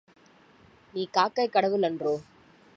[0.93, 2.15] நீ காக்கைக் கடவுளன்றோ!